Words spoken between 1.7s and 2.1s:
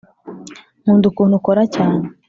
cyane